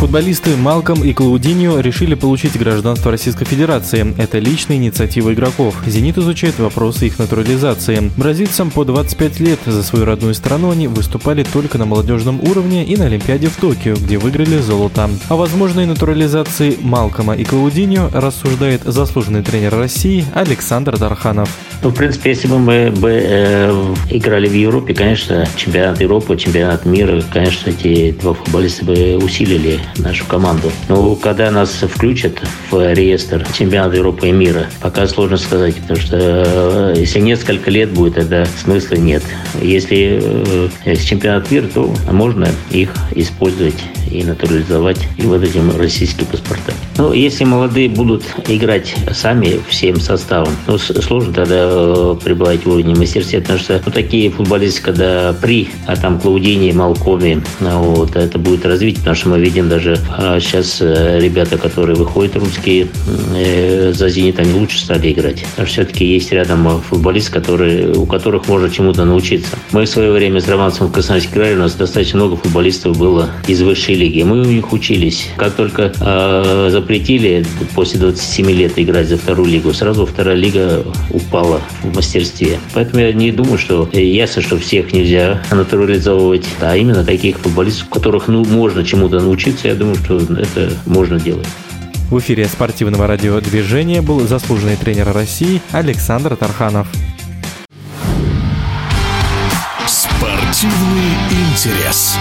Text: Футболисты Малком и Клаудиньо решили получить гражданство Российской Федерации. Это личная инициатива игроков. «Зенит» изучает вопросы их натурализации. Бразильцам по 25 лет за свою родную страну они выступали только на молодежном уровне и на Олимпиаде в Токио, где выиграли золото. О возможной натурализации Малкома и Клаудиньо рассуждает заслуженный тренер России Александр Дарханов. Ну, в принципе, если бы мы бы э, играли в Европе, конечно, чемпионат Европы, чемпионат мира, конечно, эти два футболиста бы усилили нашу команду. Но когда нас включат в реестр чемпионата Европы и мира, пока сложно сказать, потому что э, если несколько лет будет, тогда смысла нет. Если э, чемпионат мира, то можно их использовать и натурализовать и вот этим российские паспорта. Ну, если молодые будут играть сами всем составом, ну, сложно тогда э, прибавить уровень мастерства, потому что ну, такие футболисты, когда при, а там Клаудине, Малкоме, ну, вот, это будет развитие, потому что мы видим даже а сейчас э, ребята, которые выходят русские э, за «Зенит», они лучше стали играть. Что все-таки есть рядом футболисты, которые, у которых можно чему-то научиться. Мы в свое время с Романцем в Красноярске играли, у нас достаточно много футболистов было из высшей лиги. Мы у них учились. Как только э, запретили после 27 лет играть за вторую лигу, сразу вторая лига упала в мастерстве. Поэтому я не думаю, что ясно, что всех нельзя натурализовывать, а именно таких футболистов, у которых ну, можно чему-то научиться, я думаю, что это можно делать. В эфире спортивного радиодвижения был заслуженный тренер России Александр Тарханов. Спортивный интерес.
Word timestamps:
Футболисты 0.00 0.56
Малком 0.56 1.04
и 1.04 1.12
Клаудиньо 1.12 1.78
решили 1.78 2.14
получить 2.14 2.58
гражданство 2.58 3.10
Российской 3.10 3.44
Федерации. 3.44 4.14
Это 4.16 4.38
личная 4.38 4.78
инициатива 4.78 5.34
игроков. 5.34 5.76
«Зенит» 5.86 6.16
изучает 6.16 6.58
вопросы 6.58 7.08
их 7.08 7.18
натурализации. 7.18 8.10
Бразильцам 8.16 8.70
по 8.70 8.86
25 8.86 9.40
лет 9.40 9.58
за 9.66 9.82
свою 9.82 10.06
родную 10.06 10.32
страну 10.32 10.70
они 10.70 10.88
выступали 10.88 11.42
только 11.42 11.76
на 11.76 11.84
молодежном 11.84 12.40
уровне 12.40 12.82
и 12.82 12.96
на 12.96 13.04
Олимпиаде 13.04 13.48
в 13.48 13.56
Токио, 13.56 13.94
где 13.94 14.16
выиграли 14.16 14.56
золото. 14.56 15.10
О 15.28 15.36
возможной 15.36 15.84
натурализации 15.84 16.78
Малкома 16.80 17.36
и 17.36 17.44
Клаудиньо 17.44 18.08
рассуждает 18.10 18.84
заслуженный 18.84 19.42
тренер 19.42 19.76
России 19.76 20.24
Александр 20.32 20.96
Дарханов. 20.96 21.54
Ну, 21.82 21.90
в 21.90 21.94
принципе, 21.94 22.30
если 22.30 22.48
бы 22.48 22.58
мы 22.58 22.90
бы 22.90 23.10
э, 23.10 23.94
играли 24.10 24.48
в 24.48 24.54
Европе, 24.54 24.94
конечно, 24.94 25.46
чемпионат 25.56 26.00
Европы, 26.00 26.38
чемпионат 26.38 26.86
мира, 26.86 27.22
конечно, 27.32 27.68
эти 27.68 28.12
два 28.12 28.32
футболиста 28.32 28.84
бы 28.86 29.18
усилили 29.22 29.78
нашу 29.96 30.24
команду. 30.26 30.70
Но 30.88 31.14
когда 31.16 31.50
нас 31.50 31.70
включат 31.70 32.40
в 32.70 32.94
реестр 32.94 33.46
чемпионата 33.56 33.96
Европы 33.96 34.28
и 34.28 34.32
мира, 34.32 34.66
пока 34.80 35.06
сложно 35.06 35.36
сказать, 35.36 35.76
потому 35.76 36.00
что 36.00 36.16
э, 36.16 36.94
если 36.98 37.20
несколько 37.20 37.70
лет 37.70 37.90
будет, 37.90 38.14
тогда 38.14 38.46
смысла 38.62 38.96
нет. 38.96 39.22
Если 39.60 40.20
э, 40.84 40.96
чемпионат 40.96 41.50
мира, 41.50 41.66
то 41.72 41.94
можно 42.10 42.48
их 42.70 42.92
использовать 43.14 43.82
и 44.10 44.24
натурализовать 44.24 44.98
и 45.16 45.22
вот 45.22 45.42
этим 45.42 45.76
российские 45.76 46.26
паспорта. 46.26 46.72
Ну, 46.96 47.12
если 47.12 47.44
молодые 47.44 47.88
будут 47.88 48.24
играть 48.48 48.94
сами 49.12 49.60
всем 49.68 50.00
составом, 50.00 50.52
ну, 50.66 50.78
сложно 50.78 51.32
тогда 51.32 51.68
э, 51.70 52.16
прибавить 52.22 52.66
уровень 52.66 52.96
мастерства, 52.96 53.40
потому 53.40 53.58
что 53.58 53.80
ну, 53.84 53.92
такие 53.92 54.30
футболисты, 54.30 54.82
когда 54.82 55.34
при, 55.40 55.68
а 55.86 55.96
там 55.96 56.20
Клаудине, 56.20 56.72
Малкоме, 56.72 57.42
ну, 57.60 57.82
вот, 57.82 58.16
это 58.16 58.38
будет 58.38 58.66
развитие, 58.66 58.98
потому 58.98 59.16
что 59.16 59.28
мы 59.30 59.40
видим 59.40 59.68
даже 59.68 59.79
а 59.86 60.38
сейчас 60.40 60.78
э, 60.80 61.18
ребята, 61.20 61.58
которые 61.58 61.96
выходят 61.96 62.36
русские 62.36 62.88
э, 63.34 63.92
за 63.94 64.08
«Зенит», 64.08 64.38
они 64.38 64.52
лучше 64.52 64.78
стали 64.78 65.12
играть. 65.12 65.44
Что 65.54 65.64
все-таки 65.64 66.04
есть 66.04 66.32
рядом 66.32 66.80
футболисты, 66.80 67.32
которые, 67.32 67.92
у 67.94 68.06
которых 68.06 68.48
можно 68.48 68.70
чему-то 68.70 69.04
научиться. 69.04 69.56
Мы 69.72 69.84
в 69.84 69.88
свое 69.88 70.12
время 70.12 70.40
с 70.40 70.48
Романцем 70.48 70.88
в 70.88 70.92
Красноярске 70.92 71.32
играли, 71.32 71.54
у 71.54 71.58
нас 71.58 71.74
достаточно 71.74 72.18
много 72.18 72.36
футболистов 72.36 72.98
было 72.98 73.30
из 73.46 73.62
высшей 73.62 73.94
лиги. 73.94 74.22
Мы 74.22 74.40
у 74.40 74.44
них 74.44 74.72
учились. 74.72 75.28
Как 75.36 75.54
только 75.54 75.92
э, 75.98 76.68
запретили 76.70 77.46
после 77.74 78.00
27 78.00 78.50
лет 78.50 78.72
играть 78.76 79.08
за 79.08 79.16
вторую 79.16 79.48
лигу, 79.48 79.72
сразу 79.72 80.06
вторая 80.06 80.36
лига 80.36 80.84
упала 81.10 81.60
в 81.82 81.94
мастерстве. 81.94 82.58
Поэтому 82.74 83.02
я 83.02 83.12
не 83.12 83.32
думаю, 83.32 83.58
что 83.58 83.88
ясно, 83.92 84.42
что 84.42 84.58
всех 84.58 84.92
нельзя 84.92 85.42
натурализовывать, 85.50 86.46
а 86.60 86.76
именно 86.76 87.04
таких 87.04 87.38
футболистов, 87.38 87.88
у 87.88 87.94
которых 87.94 88.28
ну, 88.28 88.44
можно 88.44 88.84
чему-то 88.84 89.20
научиться, 89.20 89.68
я 89.70 89.76
думаю, 89.76 89.96
что 89.96 90.18
это 90.18 90.72
можно 90.86 91.18
делать. 91.18 91.46
В 92.10 92.18
эфире 92.18 92.46
спортивного 92.46 93.06
радиодвижения 93.06 94.02
был 94.02 94.20
заслуженный 94.26 94.76
тренер 94.76 95.12
России 95.12 95.62
Александр 95.70 96.34
Тарханов. 96.36 96.88
Спортивный 99.86 101.14
интерес. 101.30 102.16